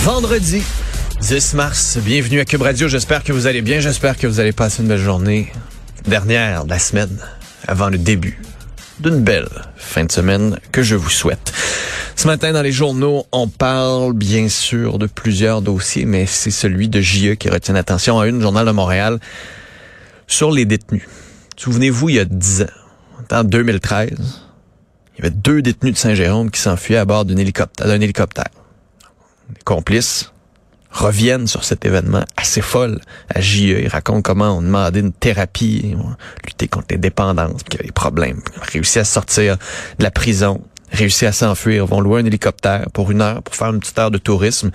[0.00, 0.62] Vendredi
[1.20, 2.88] 10 mars, bienvenue à Cube Radio.
[2.88, 3.78] J'espère que vous allez bien.
[3.78, 5.52] J'espère que vous allez passer une belle journée.
[6.08, 7.16] Dernière de la semaine,
[7.68, 8.42] avant le début
[8.98, 11.52] d'une belle fin de semaine que je vous souhaite.
[12.16, 16.88] Ce matin, dans les journaux, on parle bien sûr de plusieurs dossiers, mais c'est celui
[16.88, 19.20] de JE qui retient l'attention à une, Journal de Montréal,
[20.26, 21.06] sur les détenus.
[21.56, 22.66] Souvenez-vous, il y a 10 ans,
[23.30, 27.86] en 2013, il y avait deux détenus de Saint-Jérôme qui s'enfuyaient à bord d'un hélicoptère,
[27.86, 28.50] d'un hélicoptère.
[29.54, 30.32] Les complices
[30.90, 33.00] reviennent sur cet événement assez folle
[33.34, 33.80] à JE.
[33.80, 35.96] Ils racontent comment on demandait une thérapie,
[36.44, 38.40] lutter contre les dépendances, qu'il y avait des problèmes.
[38.60, 39.56] Réussi à sortir
[39.98, 43.70] de la prison, réussi à s'enfuir, vont louer un hélicoptère pour une heure, pour faire
[43.70, 44.70] une petite heure de tourisme.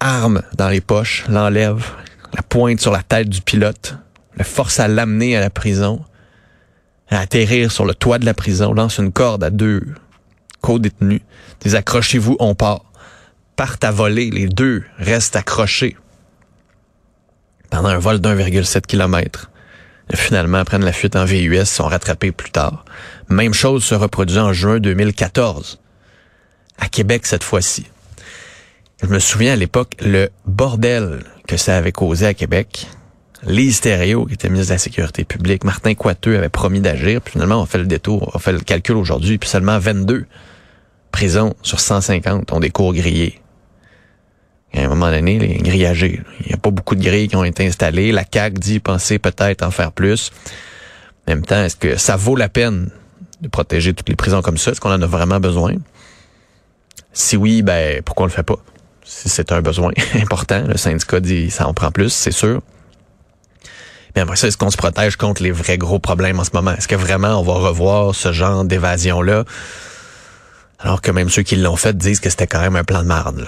[0.00, 1.84] Arme dans les poches, l'enlève,
[2.34, 3.96] la pointe sur la tête du pilote,
[4.36, 6.02] le force à l'amener à la prison,
[7.10, 9.82] à atterrir sur le toit de la prison, lance une corde à deux
[10.62, 11.20] co-détenus,
[11.60, 12.84] des accrochez-vous, on part
[13.60, 14.30] partent à voler.
[14.30, 15.94] Les deux restent accrochés
[17.68, 19.50] pendant un vol d'1,7 km.
[20.14, 22.86] Finalement, prennent la fuite en VUS, sont rattrapés plus tard.
[23.28, 25.78] Même chose se reproduit en juin 2014.
[26.78, 27.84] À Québec cette fois-ci.
[29.02, 32.86] Je me souviens à l'époque le bordel que ça avait causé à Québec.
[33.42, 37.32] Lise Thériault, qui était ministre de la Sécurité publique, Martin Coiteux avait promis d'agir, puis
[37.32, 40.24] finalement on fait le détour, on fait le calcul aujourd'hui, puis seulement 22
[41.12, 43.38] prisons sur 150 ont des cours grillés
[44.74, 46.20] à un moment donné, les grillagés.
[46.40, 48.12] Il n'y a pas beaucoup de grilles qui ont été installées.
[48.12, 50.30] La CAQ dit penser peut-être en faire plus.
[51.26, 52.90] En même temps, est-ce que ça vaut la peine
[53.40, 54.70] de protéger toutes les prisons comme ça?
[54.70, 55.74] Est-ce qu'on en a vraiment besoin?
[57.12, 58.58] Si oui, ben pourquoi on le fait pas?
[59.04, 62.62] Si c'est un besoin important, le syndicat dit ça en prend plus, c'est sûr.
[64.14, 66.72] Mais après ça, est-ce qu'on se protège contre les vrais gros problèmes en ce moment?
[66.72, 69.44] Est-ce que vraiment on va revoir ce genre d'évasion-là?
[70.78, 73.08] Alors que même ceux qui l'ont fait disent que c'était quand même un plan de
[73.08, 73.40] marde.
[73.40, 73.46] Là.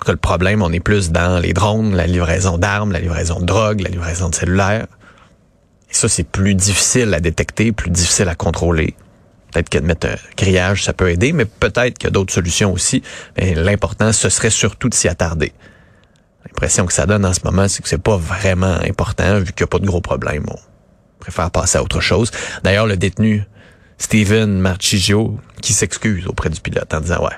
[0.00, 3.44] Que le problème, on est plus dans les drones, la livraison d'armes, la livraison de
[3.44, 4.86] drogue, la livraison de cellulaires.
[5.90, 8.94] Et ça, c'est plus difficile à détecter, plus difficile à contrôler.
[9.52, 12.72] Peut-être que mettre un grillage, ça peut aider, mais peut-être qu'il y a d'autres solutions
[12.72, 13.02] aussi.
[13.36, 15.52] Mais l'important, ce serait surtout de s'y attarder.
[16.46, 19.62] L'impression que ça donne en ce moment, c'est que c'est pas vraiment important, vu qu'il
[19.62, 20.46] n'y a pas de gros problèmes.
[20.48, 22.30] On préfère passer à autre chose.
[22.64, 23.44] D'ailleurs, le détenu
[23.98, 27.36] Steven Marchigio, qui s'excuse auprès du pilote en disant, ouais,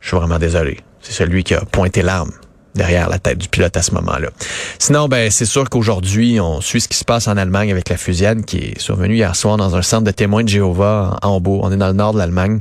[0.00, 0.80] je suis vraiment désolé.
[1.06, 2.32] C'est celui qui a pointé l'arme
[2.74, 4.28] derrière la tête du pilote à ce moment-là.
[4.80, 7.96] Sinon, ben c'est sûr qu'aujourd'hui, on suit ce qui se passe en Allemagne avec la
[7.96, 11.60] fusillade qui est survenue hier soir dans un centre de témoins de Jéhovah en Hambourg.
[11.62, 12.60] On est dans le nord de l'Allemagne.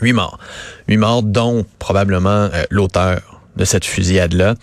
[0.00, 0.38] Huit morts.
[0.86, 3.20] Huit morts, dont probablement euh, l'auteur
[3.56, 4.54] de cette fusillade-là.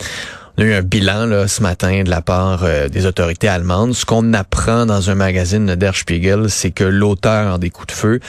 [0.58, 3.94] On a eu un bilan ce matin de la part euh, des autorités allemandes.
[3.94, 8.20] Ce qu'on apprend dans un magazine Der Spiegel, c'est que l'auteur des coups de feu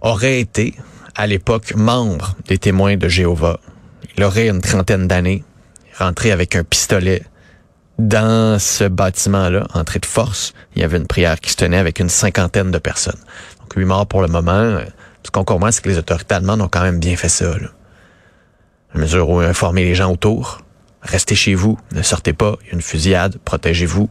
[0.00, 0.74] aurait été,
[1.16, 3.58] à l'époque, membre des témoins de Jéhovah
[4.18, 5.44] il aurait une trentaine d'années,
[5.96, 7.22] rentré avec un pistolet
[8.00, 10.54] dans ce bâtiment-là, entré de force.
[10.74, 13.20] Il y avait une prière qui se tenait avec une cinquantaine de personnes.
[13.60, 14.80] Donc, huit morts pour le moment.
[15.22, 17.44] Ce qu'on comprend, c'est que les autorités allemandes ont quand même bien fait ça.
[17.44, 17.68] Là.
[18.92, 20.62] À mesure où informer les gens autour,
[21.00, 24.10] restez chez vous, ne sortez pas, il y a une fusillade, protégez-vous.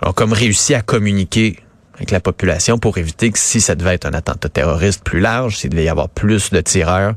[0.00, 1.58] Alors, comme réussi à communiquer
[1.96, 5.58] avec la population pour éviter que si ça devait être un attentat terroriste plus large,
[5.58, 7.14] s'il devait y avoir plus de tireurs,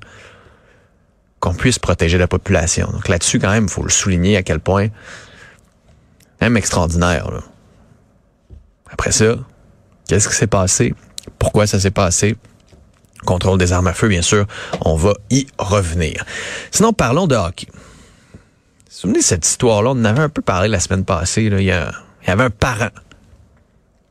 [1.39, 2.89] qu'on puisse protéger la population.
[2.91, 4.87] Donc là-dessus, quand même, il faut le souligner à quel point,
[6.41, 7.29] même extraordinaire.
[7.31, 7.41] Là.
[8.91, 9.35] Après ça,
[10.07, 10.93] qu'est-ce qui s'est passé?
[11.39, 12.35] Pourquoi ça s'est passé?
[13.25, 14.45] Contrôle des armes à feu, bien sûr,
[14.81, 16.23] on va y revenir.
[16.71, 17.67] Sinon, parlons de hockey.
[17.71, 17.81] Vous
[19.03, 19.91] vous souvenez de cette histoire-là?
[19.91, 21.49] On en avait un peu parlé la semaine passée.
[21.49, 21.59] Là.
[21.59, 22.89] Il, y avait un parent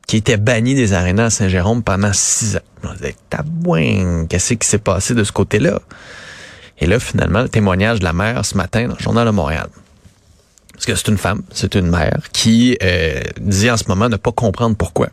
[0.07, 2.61] qui était banni des arénas à Saint-Jérôme pendant six ans.
[2.83, 5.79] On disait, tabouin, qu'est-ce qui s'est passé de ce côté-là?
[6.79, 9.67] Et là, finalement, le témoignage de la mère ce matin dans le Journal de Montréal.
[10.73, 14.15] Parce que c'est une femme, c'est une mère qui euh, dit en ce moment ne
[14.15, 15.09] pas comprendre pourquoi.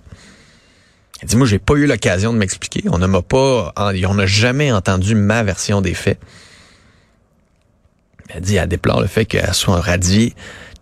[1.23, 2.85] Elle dit, moi, j'ai pas eu l'occasion de m'expliquer.
[2.91, 6.21] On ne m'a pas, on n'a jamais entendu ma version des faits.
[8.29, 10.35] Elle dit, elle déplore le fait qu'elle soit radiée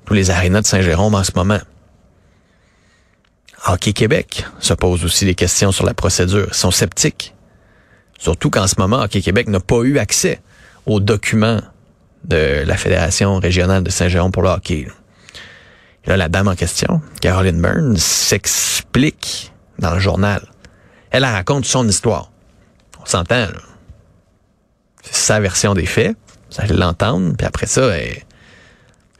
[0.04, 1.60] tous les arénas de Saint-Jérôme en ce moment.
[3.66, 6.48] Hockey Québec se pose aussi des questions sur la procédure.
[6.48, 7.34] Ils sont sceptiques.
[8.18, 10.40] Surtout qu'en ce moment, Hockey Québec n'a pas eu accès
[10.86, 11.60] aux documents
[12.24, 14.86] de la Fédération régionale de Saint-Jérôme pour le hockey.
[16.06, 20.42] Là, la dame en question, Caroline Burns, s'explique dans le journal.
[21.10, 22.30] Elle, raconte son histoire.
[23.00, 23.46] On s'entend,
[25.02, 26.16] C'est sa version des faits.
[26.50, 27.34] Vous allez l'entendre.
[27.36, 27.90] Puis après ça,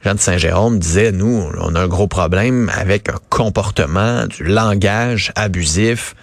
[0.03, 5.31] Jean de Saint-Jérôme disait, nous, on a un gros problème avec un comportement, du langage
[5.35, 6.15] abusif,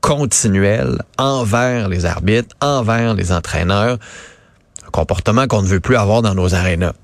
[0.00, 3.98] continuel, envers les arbitres, envers les entraîneurs,
[4.94, 6.94] comportement qu'on ne veut plus avoir dans nos arénas.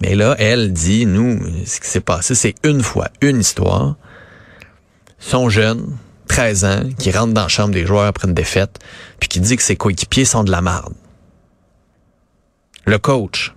[0.00, 3.96] Mais là, elle dit, nous, ce qui s'est passé, c'est une fois, une histoire.
[5.18, 5.96] Son jeune,
[6.28, 8.78] 13 ans, qui rentre dans la chambre des joueurs après une défaite,
[9.18, 10.94] puis qui dit que ses coéquipiers sont de la marde.
[12.84, 13.52] Le coach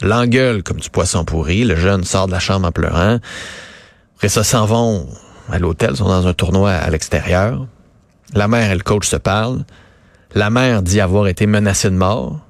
[0.00, 1.64] l'engueule comme du poisson pourri.
[1.64, 3.18] Le jeune sort de la chambre en pleurant.
[4.16, 5.08] Après ça, s'en vont
[5.50, 7.66] à l'hôtel, sont dans un tournoi à l'extérieur.
[8.34, 9.64] La mère et le coach se parlent.
[10.36, 12.40] La mère dit avoir été menacée de mort.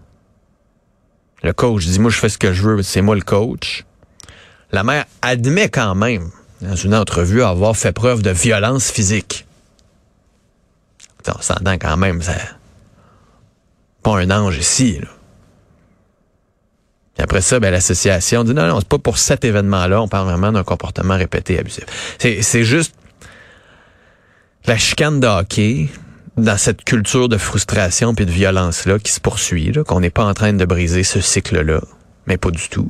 [1.45, 3.85] Le coach dit, moi, je fais ce que je veux, c'est moi le coach.
[4.73, 9.47] La mère admet quand même, dans une entrevue, avoir fait preuve de violence physique.
[11.29, 12.35] On s'entend quand même, c'est
[14.03, 15.01] pas un ange ici,
[17.19, 20.51] après ça, ben, l'association dit non, non, c'est pas pour cet événement-là, on parle vraiment
[20.51, 21.85] d'un comportement répété abusif.
[22.19, 22.95] C'est juste
[24.67, 25.89] la chicane de hockey
[26.37, 30.35] dans cette culture de frustration puis de violence-là qui se poursuit, qu'on n'est pas en
[30.35, 31.81] train de briser ce cycle-là,
[32.27, 32.89] mais pas du tout.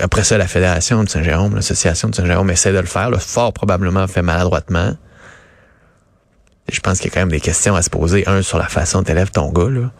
[0.00, 4.06] Après ça, la Fédération de Saint-Jérôme, l'Association de Saint-Jérôme essaie de le faire, fort probablement
[4.06, 4.96] fait maladroitement.
[6.70, 8.26] Je pense qu'il y a quand même des questions à se poser.
[8.28, 9.90] Un, sur la façon dont élèves ton gars, là.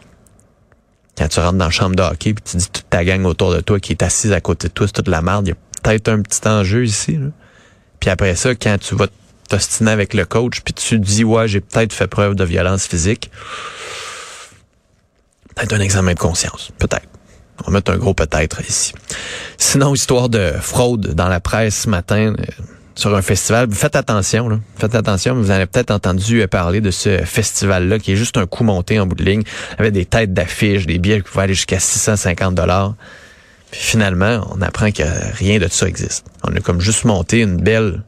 [1.17, 3.53] Quand tu rentres dans la chambre de hockey puis tu dis toute ta gang autour
[3.53, 5.53] de toi qui est assise à côté de toi, c'est toute la merde, il y
[5.53, 7.19] a peut-être un petit enjeu ici.
[7.99, 9.07] Puis après ça, quand tu vas
[9.51, 13.29] t'ostiner avec le coach puis tu dis ouais, j'ai peut-être fait preuve de violence physique,
[15.55, 17.07] peut-être un examen de conscience, peut-être.
[17.63, 18.93] On va mettre un gros peut-être ici.
[19.57, 22.33] Sinon, histoire de fraude dans la presse ce matin.
[22.39, 22.45] Euh,
[22.93, 23.71] sur un festival.
[23.71, 24.59] Faites attention, là.
[24.77, 28.65] Faites attention, vous avez peut-être entendu parler de ce festival-là qui est juste un coup
[28.65, 29.43] monté en bout de ligne,
[29.77, 32.95] avec des têtes d'affiches, des billets qui vont aller jusqu'à 650 dollars.
[33.71, 35.03] Puis finalement, on apprend que
[35.37, 36.25] rien de ça existe.
[36.43, 38.03] On a comme juste monté une belle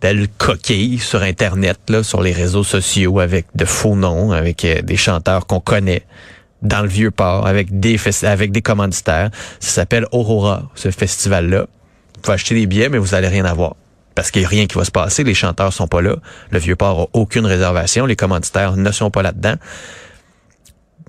[0.00, 4.82] belle coquille sur Internet, là, sur les réseaux sociaux, avec de faux noms, avec euh,
[4.82, 6.02] des chanteurs qu'on connaît
[6.62, 9.30] dans le vieux port, avec des avec des commanditaires.
[9.60, 11.66] Ça s'appelle Aurora, ce festival-là.
[12.14, 13.76] Vous pouvez acheter des billets, mais vous allez rien avoir.
[14.14, 15.22] Parce qu'il n'y a rien qui va se passer.
[15.22, 16.16] Les chanteurs sont pas là.
[16.50, 18.04] Le vieux port a aucune réservation.
[18.06, 19.54] Les commanditaires ne sont pas là-dedans.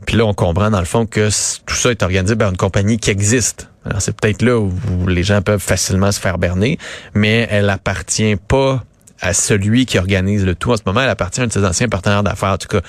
[0.06, 1.30] Puis là, on comprend dans le fond que
[1.66, 3.70] tout ça est organisé par une compagnie qui existe.
[4.00, 6.78] C'est peut-être là où les gens peuvent facilement se faire berner,
[7.14, 8.84] mais elle appartient pas
[9.22, 11.02] à celui qui organise le tout en ce moment.
[11.02, 12.54] Elle appartient à un de ses anciens partenaires d'affaires.
[12.54, 12.82] En tout cas,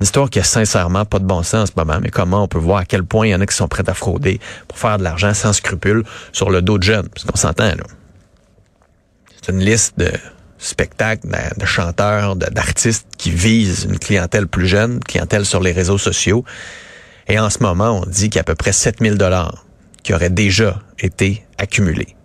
[0.00, 2.48] une histoire qui a sincèrement pas de bon sens en ce moment, mais comment on
[2.48, 4.78] peut voir à quel point il y en a qui sont prêts à frauder pour
[4.78, 7.08] faire de l'argent sans scrupule sur le dos de jeunes.
[7.08, 7.84] Parce qu'on s'entend, là.
[9.42, 10.10] C'est une liste de
[10.58, 11.26] spectacles,
[11.56, 16.44] de, chanteurs, d'artistes qui visent une clientèle plus jeune, clientèle sur les réseaux sociaux.
[17.28, 19.64] Et en ce moment, on dit qu'il y a à peu près 7000 dollars
[20.02, 22.16] qui auraient déjà été accumulés.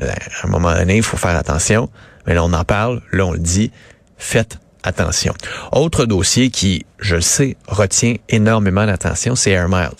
[0.00, 1.90] À un moment donné, il faut faire attention.
[2.26, 3.72] Mais là, on en parle, là, on le dit.
[4.18, 5.34] Faites attention.
[5.72, 9.90] Autre dossier qui, je le sais, retient énormément l'attention, c'est Air Miles.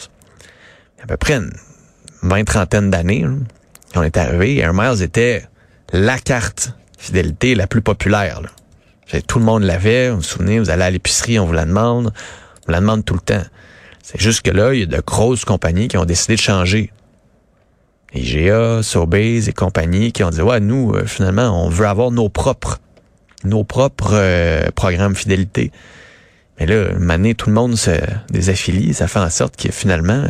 [1.03, 1.53] À peu près une
[2.23, 3.25] vingt trentaine d'années,
[3.93, 5.47] quand on est arrivé, Air Miles était
[5.93, 8.41] la carte fidélité la plus populaire.
[9.27, 10.11] Tout le monde l'avait.
[10.11, 12.07] Vous vous souvenez, vous allez à l'épicerie, on vous la demande.
[12.07, 13.45] On vous la demande tout le temps.
[14.09, 16.93] C'est juste que là, il y a de grosses compagnies qui ont décidé de changer.
[18.15, 22.29] IGA, Sobeys et compagnies qui ont dit, ouais, nous, euh, finalement, on veut avoir nos
[22.29, 22.79] propres
[23.43, 25.73] nos propres euh, programmes fidélité.
[26.61, 27.91] Mais là, maintenant, tout le monde se
[28.31, 28.95] désaffilie.
[28.95, 30.25] Ça fait en sorte qu'il y a finalement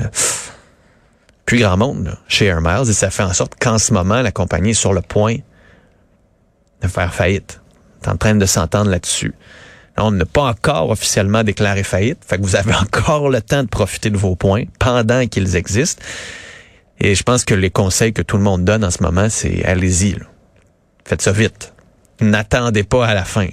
[1.44, 4.32] plus grand monde chez Air Miles et ça fait en sorte qu'en ce moment, la
[4.32, 5.36] compagnie est sur le point
[6.80, 7.60] de faire faillite.
[8.02, 9.34] est en train de s'entendre là-dessus.
[9.98, 13.68] On n'a pas encore officiellement déclaré faillite, fait que vous avez encore le temps de
[13.68, 16.02] profiter de vos points pendant qu'ils existent.
[17.00, 19.64] Et je pense que les conseils que tout le monde donne en ce moment, c'est
[19.64, 20.16] allez-y
[21.04, 21.72] Faites ça vite.
[22.20, 23.48] N'attendez pas à la fin.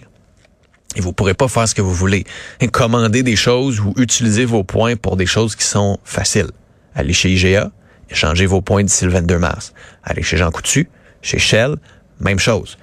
[0.96, 2.26] Et vous pourrez pas faire ce que vous voulez.
[2.72, 6.52] Commander des choses ou utiliser vos points pour des choses qui sont faciles.
[6.96, 7.72] Allez chez IGA,
[8.10, 9.74] échangez vos points d'ici le 22 mars.
[10.04, 10.90] Allez chez Jean Coutu,
[11.22, 11.76] chez Shell,
[12.20, 12.78] même chose.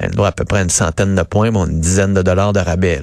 [0.00, 2.60] Vous avez à peu près une centaine de points, bon, une dizaine de dollars de
[2.60, 3.02] rabais.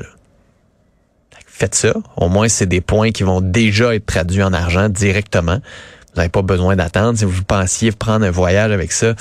[1.46, 1.94] Faites ça.
[2.16, 5.56] Au moins, c'est des points qui vont déjà être traduits en argent directement.
[5.56, 7.18] Vous n'avez pas besoin d'attendre.
[7.18, 9.14] Si vous pensiez prendre un voyage avec ça,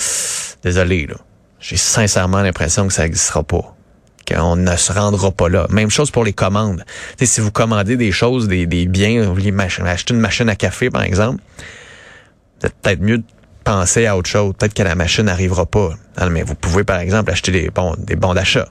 [0.62, 1.16] désolé, là.
[1.60, 3.74] J'ai sincèrement l'impression que ça n'existera pas.
[4.28, 5.66] Qu'on ne se rendra pas là.
[5.70, 6.84] Même chose pour les commandes.
[7.20, 10.90] si vous commandez des choses, des, des biens, vous voulez acheter une machine à café,
[10.90, 11.42] par exemple,
[12.60, 13.24] c'est peut-être mieux de
[13.66, 14.54] penser à autre chose.
[14.56, 15.90] Peut-être que la machine n'arrivera pas.
[16.30, 18.68] Mais vous pouvez, par exemple, acheter des bons, des bons d'achat.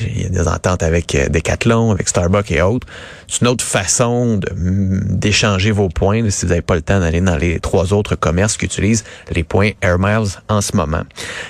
[0.00, 2.86] Il y a des ententes avec euh, Decathlon, avec Starbucks et autres.
[3.28, 7.36] C'est une autre façon d'échanger vos points si vous n'avez pas le temps d'aller dans
[7.36, 11.02] les trois autres commerces qui utilisent les points Air Miles en ce moment.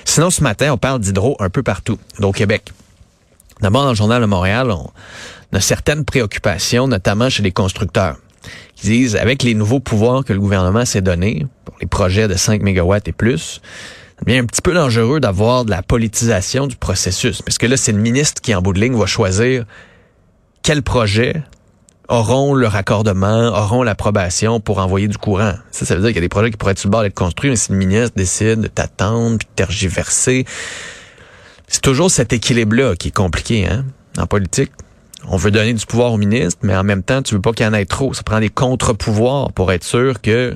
[0.04, 2.72] Sinon, ce matin, on parle d'hydro un peu partout, au Québec.
[3.60, 4.90] D'abord, dans le journal de Montréal, on
[5.52, 8.16] a certaines préoccupations, notamment chez les constructeurs,
[8.74, 12.34] qui disent, avec les nouveaux pouvoirs que le gouvernement s'est donnés pour les projets de
[12.34, 13.60] 5 MW et plus,
[14.24, 17.42] bien un petit peu dangereux d'avoir de la politisation du processus.
[17.42, 19.64] Parce que là, c'est le ministre qui, en bout de ligne, va choisir
[20.62, 21.42] quels projets
[22.08, 25.54] auront le raccordement, auront l'approbation pour envoyer du courant.
[25.70, 27.02] Ça, ça veut dire qu'il y a des projets qui pourraient être sur le bord
[27.02, 30.44] d'être construits, mais si le ministre décide de t'attendre, puis de tergiverser,
[31.66, 33.84] c'est toujours cet équilibre-là qui est compliqué, hein,
[34.18, 34.70] en politique.
[35.28, 37.66] On veut donner du pouvoir au ministre, mais en même temps, tu veux pas qu'il
[37.66, 38.14] y en ait trop.
[38.14, 40.54] Ça prend des contre-pouvoirs pour être sûr que,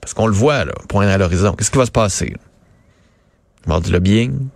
[0.00, 1.54] parce qu'on le voit, là, point à l'horizon.
[1.54, 2.34] Qu'est-ce qui va se passer?
[3.64, 4.48] avoir du lobbying,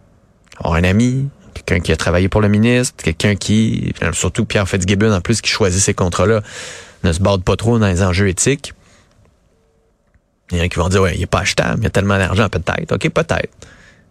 [0.59, 5.13] avoir un ami, quelqu'un qui a travaillé pour le ministre, quelqu'un qui, surtout Pierre Fitzgibbon
[5.13, 6.43] en plus, qui choisit ces contrats-là,
[7.03, 8.73] ne se borde pas trop dans les enjeux éthiques.
[10.51, 11.91] Il y en a qui vont dire, ouais, il est pas achetable, il y a
[11.91, 12.95] tellement d'argent, peut-être.
[12.95, 13.51] OK, peut-être.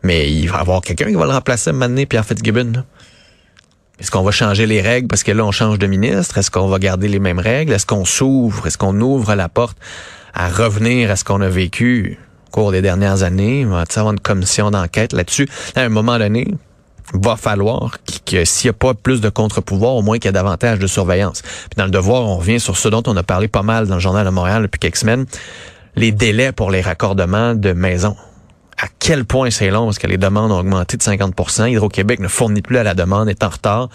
[0.04, 2.84] Mais il va y avoir quelqu'un qui va le remplacer maintenant, Pierre Fitzgibbon.
[4.00, 6.38] Est-ce qu'on va changer les règles parce que là, on change de ministre?
[6.38, 7.74] Est-ce qu'on va garder les mêmes règles?
[7.74, 8.68] Est-ce qu'on s'ouvre?
[8.68, 9.78] Est-ce qu'on ouvre la porte
[10.34, 12.18] à revenir à ce qu'on a vécu?
[12.54, 13.62] cours des dernières années?
[13.62, 15.50] Il va avoir une commission d'enquête là-dessus?
[15.76, 16.48] À un moment donné,
[17.14, 20.34] va falloir que, s'il n'y a pas plus de contre-pouvoir, au moins qu'il y ait
[20.34, 21.42] davantage de surveillance.
[21.42, 23.96] Puis dans le devoir, on revient sur ce dont on a parlé pas mal dans
[23.96, 25.26] le journal de Montréal depuis quelques semaines,
[25.96, 28.16] les délais pour les raccordements de maisons.
[28.84, 32.28] À quel point c'est long parce que les demandes ont augmenté de 50% Hydro-Québec ne
[32.28, 33.88] fournit plus à la demande, est en retard.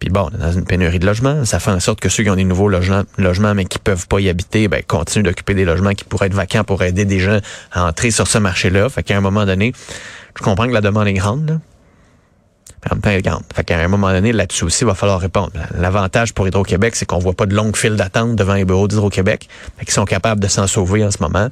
[0.00, 1.46] Puis bon, on est dans une pénurie de logements.
[1.46, 4.06] Ça fait en sorte que ceux qui ont des nouveaux logements, logements mais qui peuvent
[4.06, 7.20] pas y habiter, ben, continuent d'occuper des logements qui pourraient être vacants pour aider des
[7.20, 7.38] gens
[7.72, 8.90] à entrer sur ce marché-là.
[8.90, 9.72] Fait qu'à un moment donné,
[10.36, 11.58] je comprends que la demande est grande, là.
[12.90, 13.44] En même temps, elle est grande.
[13.54, 15.52] Fait qu'à un moment donné, là-dessus aussi, il va falloir répondre.
[15.78, 19.48] L'avantage pour Hydro-Québec, c'est qu'on voit pas de longues files d'attente devant les bureaux d'Hydro-Québec.
[19.78, 21.48] Fait qu'ils sont capables de s'en sauver en ce moment.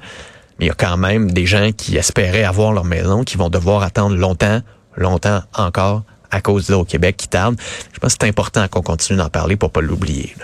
[0.61, 3.49] Mais il y a quand même des gens qui espéraient avoir leur maison, qui vont
[3.49, 4.61] devoir attendre longtemps,
[4.95, 7.57] longtemps encore à cause d'Hydro-Québec qui tarde.
[7.95, 10.35] Je pense que c'est important qu'on continue d'en parler pour pas l'oublier.